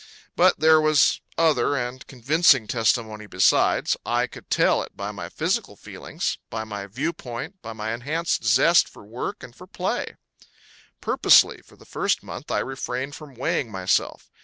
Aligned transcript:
But 0.35 0.59
there 0.59 0.81
was 0.81 1.21
other 1.37 1.75
and 1.75 2.07
convincing 2.07 2.65
testimony 2.65 3.27
besides. 3.27 3.95
I 4.03 4.25
could 4.25 4.49
tell 4.49 4.81
it 4.81 4.97
by 4.97 5.11
my 5.11 5.29
physical 5.29 5.75
feelings, 5.75 6.39
by 6.49 6.63
my 6.63 6.87
viewpoint, 6.87 7.61
by 7.61 7.73
my 7.73 7.93
enhanced 7.93 8.43
zest 8.43 8.89
for 8.89 9.05
work 9.05 9.43
and 9.43 9.55
for 9.55 9.67
play. 9.67 10.15
Purposely, 11.01 11.61
for 11.61 11.75
the 11.75 11.85
first 11.85 12.23
month 12.23 12.49
I 12.49 12.61
refrained 12.61 13.13
from 13.13 13.35
weighing 13.35 13.71
myself. 13.71 14.31